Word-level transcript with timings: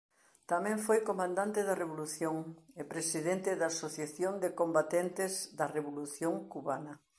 Tamén 0.51 0.77
foi 0.85 0.99
comandante 1.09 1.59
da 1.69 1.79
Revolución 1.83 2.35
e 2.79 2.81
presidente 2.93 3.49
da 3.59 3.67
Asociación 3.73 4.33
de 4.43 4.49
Combatentes 4.59 5.33
da 5.59 5.65
Revolución 5.77 6.33
Cubana. 6.53 6.93